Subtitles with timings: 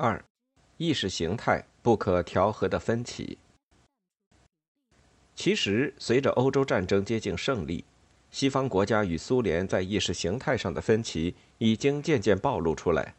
[0.00, 0.24] 二，
[0.78, 3.36] 意识形态不可调和的分歧。
[5.34, 7.84] 其实，随着欧洲战争接近胜利，
[8.30, 13.14] 西方国家与苏联在意识形态上的分歧已经渐渐暴露出来，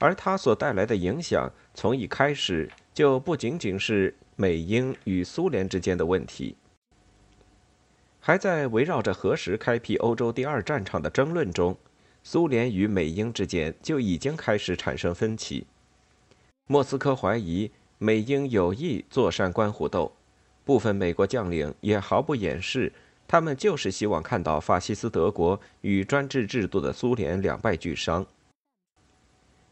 [0.00, 6.56] 而它所带来的影响，从一开始就不仅仅是美英与苏联之间的问题，
[8.18, 11.76] 还在围绕着何时开辟欧洲第二战场的争论中，
[12.24, 15.66] 苏联与美英之间就已经开始产生分歧。
[16.72, 17.68] 莫斯科怀疑
[17.98, 20.12] 美英有意坐山观虎斗，
[20.64, 22.92] 部分美国将领也毫不掩饰，
[23.26, 28.24] 他们就是希望看到法西斯德国与专制制度的苏联两败俱伤。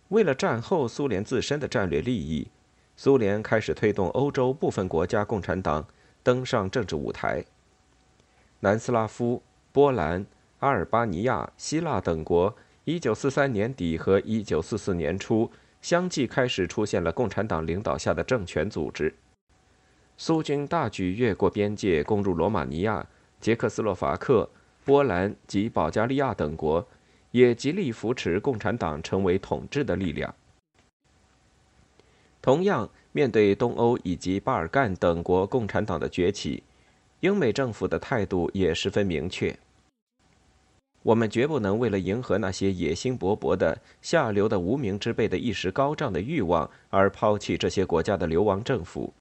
[0.08, 2.48] 为了战后苏联自身的战略利益，
[2.96, 5.86] 苏联开始推动欧洲部分国家共产党
[6.24, 7.44] 登上政治舞台。
[8.58, 10.27] 南斯拉夫、波兰、
[10.58, 15.48] 阿尔巴尼亚、希腊等国，一九四三年底和一九四四年初。
[15.80, 19.14] 相继开始出现了共产党领导下的政权组织。
[20.16, 23.06] 苏军大举越过边界，攻入罗马尼亚、
[23.41, 24.50] 捷克斯洛伐克、
[24.84, 26.86] 波兰及保加利亚等国，
[27.30, 30.34] 也极力扶持共产党成为统治的力量。
[32.42, 36.62] 同样，面对东欧以及巴尔干等国共产党的崛起，
[37.20, 39.56] 英美政府的态度也十分明确。
[41.02, 49.14] 我们绝不能为了迎合那些野心勃勃的下流的无名之辈的一时高涨的欲望而抛弃这些国家的流亡政府，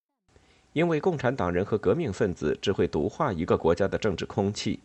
[0.74, 4.80] 因为共产党人和革命分子只会毒化一个国家的政治空气，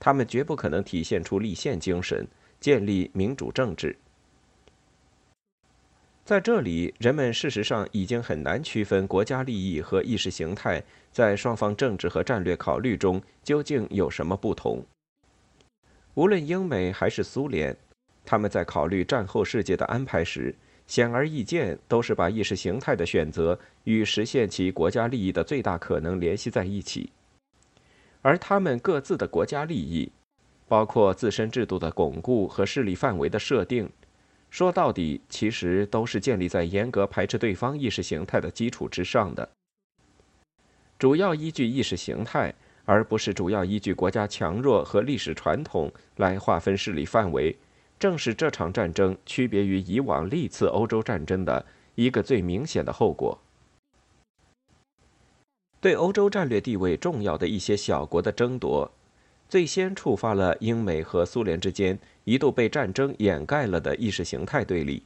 [0.00, 2.26] 他们绝不可能体现出立宪精神，
[2.58, 3.96] 建立民主政治。
[6.24, 14.84] 在这里，人们事实上已经很难区分国家利益和意识形态在双方政治和战略考虑中究竟有什么不同。
[16.14, 17.74] 无论英美还是苏联，
[18.24, 20.54] 他们在考虑战后世界的安排时，
[20.86, 27.10] 显而易见都是把意识形态的选择与实现其国家利益的最大可能联系在一起。
[28.20, 30.12] 而他们各自的国家利益，
[30.68, 33.88] 包括自身制度的巩固和势力范围的设定，
[34.50, 39.48] 说到底其实都是建立在严格排斥对方意识形态的基础之上的。
[40.98, 42.54] 主要依据意识形态。
[42.84, 47.56] 而不是主要依据国家强弱和历史传统来划分势力范围，
[47.98, 53.38] 正是这场战争区别于以往历次欧洲战争的一个最明显的后果。
[55.80, 58.90] 对欧洲战略地位重要的一些小国的争夺，
[59.48, 65.02] 最先触发了英美和苏联之间一度被战争掩盖了的意识形态对立。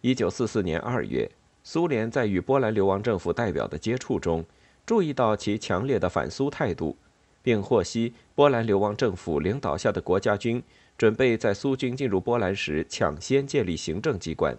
[0.00, 1.30] 一九四四年二月，
[1.62, 4.44] 苏联在与波兰流亡政府代表的接触中。
[4.90, 6.96] 注意到其强烈的反苏态度，
[7.44, 10.60] 并获悉波兰流亡政府领导下的国家军
[10.98, 14.58] 准备在苏军进入波兰时抢先建立行政机关。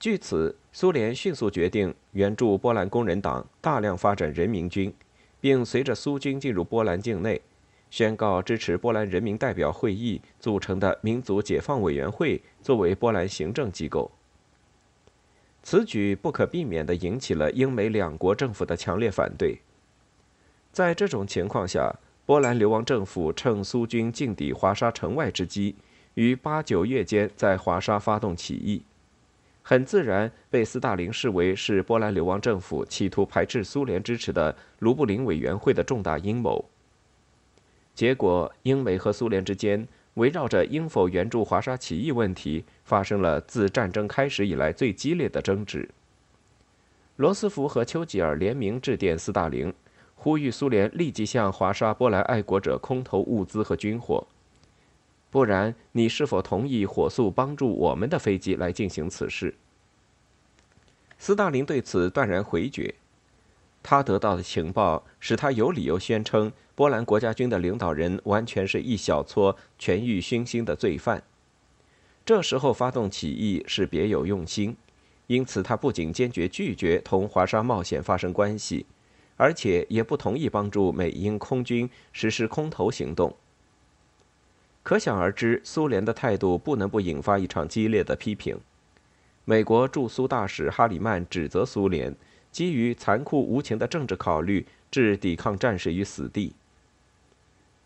[0.00, 4.90] 据此，苏联迅速决定援助波兰工人党大量发展人民军，
[5.38, 7.42] 并随着苏军进入波兰境内，
[7.90, 14.10] 宣告支持波兰人民代表会议组成的民族解放委员会作为波兰行政机构。
[15.70, 19.58] 此举不可避免地引起了英美两国政府的强烈反对。
[20.72, 25.76] 在这种情况下，波兰流亡政府趁苏军进抵华沙城外之机，
[26.14, 28.82] 于八九月间在华沙发动起义，
[29.60, 36.64] 很自然被斯大林视为是波兰流亡政府企图排斥苏联支持的卢布林委员会的重大阴谋。
[37.94, 39.86] 结果，英美和苏联之间。
[40.18, 45.88] 围绕着应否援助华沙起义问题，发生了自战争开始以来最激烈的争执。
[47.16, 49.72] 罗斯福和丘吉尔联名致电斯大林，
[50.16, 54.26] 呼吁苏联立即向华沙波兰爱国者空投物资和军火，
[55.30, 59.54] 不然你是否同意火速帮助我们的飞机来进行此事？
[61.16, 62.94] 斯大林对此断然回绝。
[63.80, 71.20] 他得到的情报使他有理由宣称，波兰国家军的领导人完全是一小撮权欲熏心的罪犯。
[72.24, 74.76] 这时候发动起义是别有用心，
[75.26, 78.86] 因此他不仅坚决拒绝同华沙冒险发生关系，
[79.36, 83.34] 而且也不同意帮助美英空军实施空投行动。
[84.84, 88.56] 可想而知，苏联的态度不能不引发一场激烈的批评。
[89.44, 92.14] 美国驻苏大使哈里曼指责苏联。
[92.52, 96.54] 基于残酷无情的政治考虑，置抵抗战士于死地。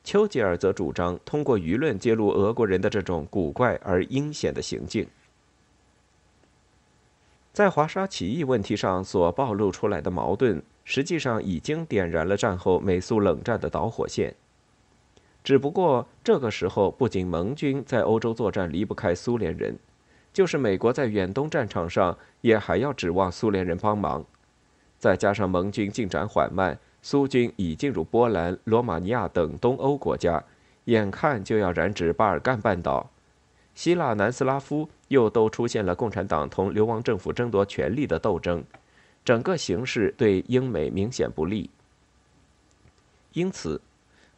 [0.05, 5.07] 丘吉尔则主张通过舆论揭露俄国人的这种古怪而阴险的行径。
[7.53, 14.35] 在华沙起义问题上所暴露出来的矛盾，实际上已经点燃了战后美苏冷战的导火线。
[15.45, 19.79] 只不过这个时候，不仅盟军在欧洲作战离不开苏联人，
[20.33, 24.25] 就是美国在远东战场上也还要指望苏联人帮忙。
[24.99, 30.43] 再加上盟军进展缓慢，苏军已进入波兰、罗马尼亚等东欧国家，
[30.85, 33.11] 眼看就要染指巴尔干半岛，
[33.75, 38.63] 希腊、南斯拉夫又都出现了共产党同流亡政府争夺权力的斗争，
[39.25, 41.69] 整个形势对英美明显不利。
[43.33, 43.81] 因此，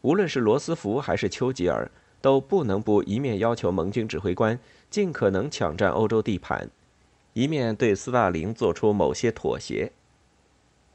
[0.01, 1.91] 无论是罗斯福还是丘吉尔，
[2.23, 4.59] 都不能不一面要求盟军指挥官
[4.89, 6.71] 尽可能抢占欧洲地盘，
[7.35, 9.93] 一面对斯大林做出某些妥协。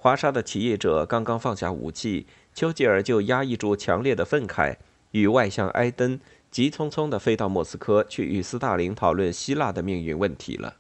[0.02, 4.78] 华沙的起义者刚刚放下武器，丘吉尔就压抑住强烈的愤慨，
[5.12, 6.18] 与外相埃登
[6.50, 10.78] 急匆匆地飞到莫斯科去与斯大林讨论希腊的命运问题了。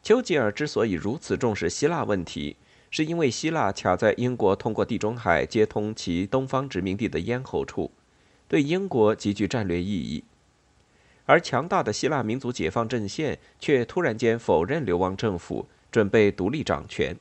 [0.00, 2.56] 丘吉尔之所以如此重视希腊问题，
[2.88, 7.90] 是因为希腊卡在英国通过地中海接通其东方殖民地的咽喉处，
[8.46, 10.22] 对英国极具战略意义，
[11.26, 15.66] 而强大的希腊民族解放阵线却突然间否认流亡政府。
[15.92, 17.14] 准备独立掌权，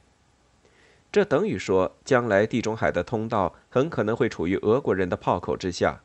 [1.12, 6.02] 这等于说，将来地中海的通道很可能会处于俄国人的炮口之下。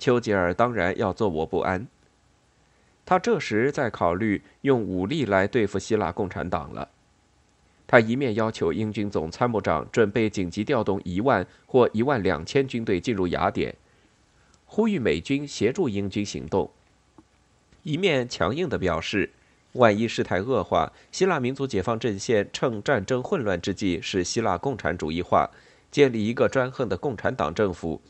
[0.00, 1.86] 丘吉尔当然要坐卧不安。
[3.06, 6.88] 他这时在考虑用武力来对付希腊共产党了。
[7.86, 13.76] 他一面要求英军总参谋长准备紧急调动一万或一万两千军队进入雅典，
[14.66, 16.72] 呼吁美军协助英军行动，
[17.84, 19.30] 一面强硬地表示。
[19.72, 25.50] 万一事态恶化，希腊民族解放阵线趁战争混乱之际使希腊共产主义化，
[25.90, 28.02] 建立一个专横的共产党政府，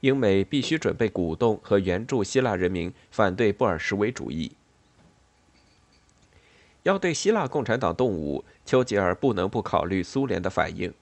[0.00, 4.52] 英美必须准备鼓动和援助希腊人民反对布尔什维主义。
[6.82, 10.92] 要对希腊共产党动武，丘吉尔不能不考虑苏联的反应，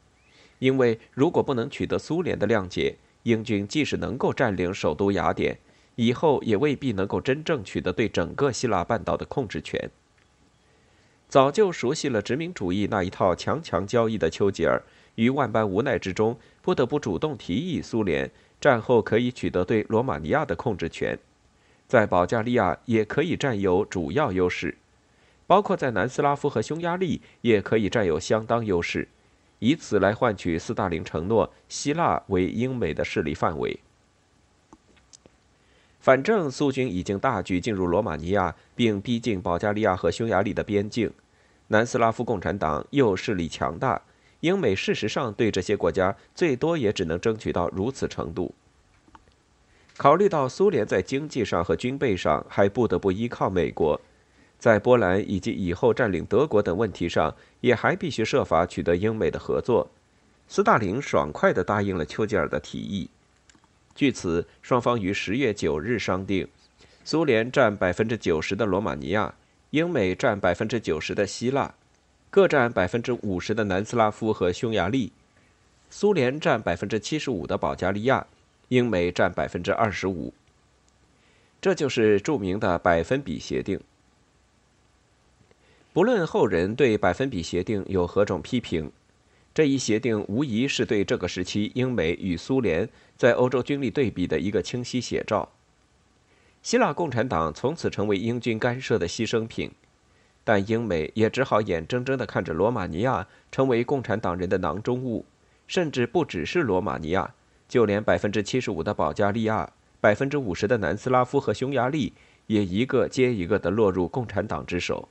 [0.60, 5.58] 因为如果不能取得苏联的谅解，英军即使能够占领首都雅典，
[5.96, 9.90] 以后也未必能够真正取得对整个希腊半岛的控制权。
[11.34, 14.80] 早就熟悉了殖民主义那一套强强交易的丘吉尔，
[15.16, 21.18] 于万般无奈之中，不得不主动提议苏联战后可以取得对罗马尼亚的控制权，
[21.88, 24.76] 在保加利亚也可以占有主要优势，
[25.44, 29.08] 包括在南斯拉夫和匈牙利也可以占有相当优势，
[29.58, 33.80] 以此来换取斯大林承诺希腊为英美的势力范围。
[35.98, 41.10] 反正苏军已经大举进入罗马尼亚，并逼近保加利亚和匈牙利的边境。
[41.68, 44.00] 南斯拉夫共产党又势力强大，
[44.40, 48.54] 英美事实上对这些国家最多也只能争取到如此程度。
[49.96, 54.00] 考虑到苏联在经济上和军备上还不得不依靠美国，
[54.58, 59.88] 在波兰以及以后占领德国等问题上也还必须设法取得英美的合作，
[60.48, 63.08] 斯大林爽快地答应了丘吉尔的提议。
[63.94, 66.48] 据此，双方于十月九日商定，
[67.04, 69.32] 苏联占百分之九十的罗马尼亚。
[69.74, 71.74] 英美占百分之九十的希腊，
[72.30, 75.10] 各占百分之五十的南斯拉夫和匈牙利；
[75.90, 78.24] 苏联占百分之七十五的保加利亚，
[78.68, 80.32] 英美占百分之二十五。
[81.60, 83.80] 这就是著名的百分比协定。
[85.92, 88.92] 不论后人对百分比协定有何种批评，
[89.52, 95.48] 这一协定无疑是对这个时期英美与苏联在欧洲军力对比的一个清晰写照。
[96.64, 99.70] 希腊共产党从此成为英军干涉的牺牲品，
[100.42, 105.26] 但英美也只好眼睁睁地看着罗马尼亚成为共产党人的囊中物，
[105.66, 107.34] 甚至不只是罗马尼亚，
[107.68, 112.14] 就连百分之七十五的保加利亚、百分之五十的南斯拉夫和匈牙利，
[112.46, 115.10] 也一个接一个地落入共产党之手。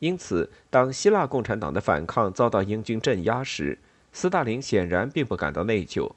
[0.00, 3.78] 因此，当希腊共产党的反抗遭到英军镇压时，
[4.12, 6.12] 斯大林显然并不感到内疚，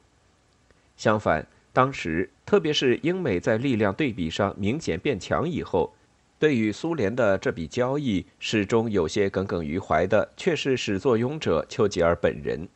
[0.98, 1.48] 相反。
[1.80, 5.94] 当时，特别是英美在力量对比上明显变强以后，
[6.38, 12.68] 对于苏联的这笔交易始终有些耿耿于怀的，却是始作俑者丘吉尔本人。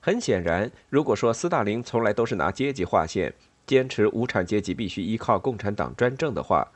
[0.00, 3.32] 很显然，如果说斯大林从来都是拿阶级划线，
[3.64, 6.66] 坚持无产阶级必须依靠共产党专政的话，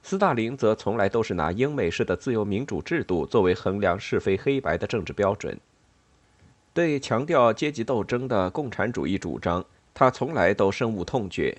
[0.00, 5.58] 斯大林则从来都是拿英美式的自由民主制度作为衡量是非黑白的政治标准。
[6.72, 9.66] 对强调阶级斗争的共产主义主张。
[9.94, 11.58] 他从来都深恶痛绝。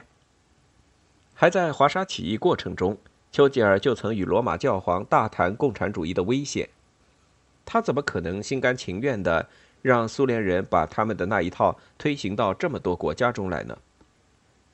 [1.34, 2.98] 还在华沙起义过程中，
[3.32, 6.70] 丘吉尔就曾与罗马教皇大谈共产主义的危险。
[7.66, 9.48] 他怎么可能心甘情愿地
[9.82, 13.78] 让苏联人把他们的那一套推行到这么多国家中来呢？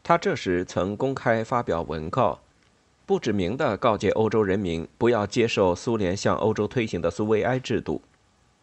[0.04, 2.40] 他这时曾公开发表文告，
[3.06, 8.02] 不指名地告诫欧洲人民不要接受苏联向欧洲推行的苏维埃制度。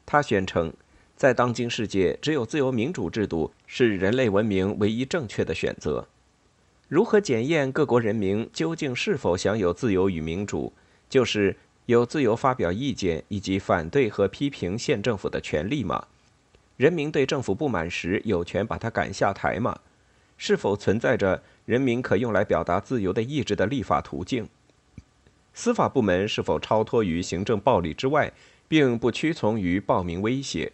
[0.07, 0.73] 他宣称。
[1.17, 6.07] 在当今世界，只有自由民主制度是人类文明唯一正确的选择。
[6.89, 10.73] 如何检验各国人民究竟是否享有自由与民主？
[11.09, 11.57] 就是
[11.87, 16.07] 有自由发表意见以及反对和批评县政府的权利吗？
[16.77, 19.79] 人民对政府不满时，有权把他赶下台吗？
[20.37, 24.49] 是否存在着人民可用来表达自由的意志的立法途径？
[25.55, 28.33] 司法部门是否超脱于行政暴力之外，
[28.67, 30.73] 并不屈从于暴民威胁？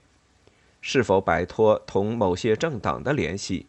[0.80, 3.66] 是否摆脱同某些政党的联系？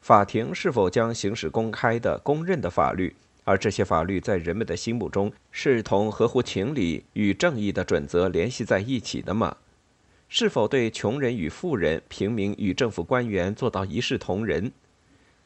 [0.00, 3.14] 法庭是否将行使公开的、公认的法律？
[3.44, 9.56] 而这些法律在人们的心目中是同合乎情理与正义的准则联系在一起的吗？
[10.28, 14.72] 是否对穷人与富人、平民与政府官员做到一视同仁？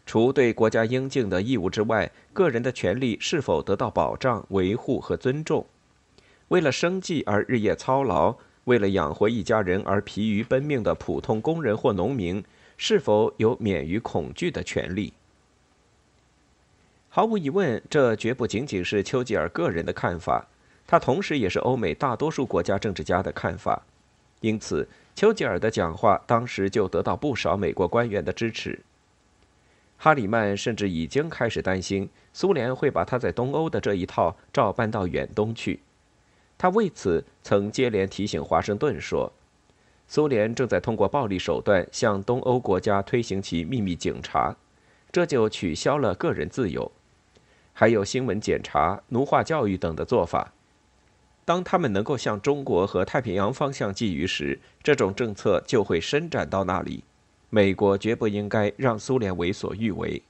[0.04, 5.66] 除对国家应尽的义务之外，个人的权利是否得到保障、维护和尊重？
[6.48, 8.36] 为了生计而日夜操劳，
[8.66, 12.42] 为了养活一家人而疲于奔命的普通工人或农民，
[12.76, 15.12] 是否有免于恐惧的权利？
[17.08, 20.48] 毫无疑问，这绝不仅仅是丘吉尔个人的看法，
[20.84, 23.84] 他同时也是欧美大多数国家政治家的看法。
[24.40, 28.80] 因此，丘吉尔的讲话当时就得到不少美国官员的支持。
[29.96, 35.80] 哈里曼甚至已经开始担心苏联会把他在东欧的这一套照搬到远东去。
[36.58, 39.32] 他为此曾接连提醒华盛顿说
[40.08, 44.56] ：“苏联正在通过暴力手段向东欧国家推行其秘密警察，
[45.12, 46.90] 这就取消了个人自由，
[47.72, 50.52] 还有新闻检查、奴化教育等的做法。
[51.44, 57.04] 当他们能够向中国和太平洋方向觊觎时，这种政策就会伸展到那里。”
[57.48, 60.20] 美国绝不应该让苏联为所欲为。